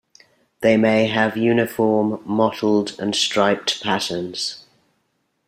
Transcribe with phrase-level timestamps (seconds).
[0.61, 4.65] They may have uniform, mottled, and striped patterns.